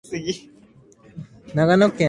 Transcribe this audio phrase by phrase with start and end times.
[0.03, 0.51] 長野県
[1.53, 1.97] 茅野市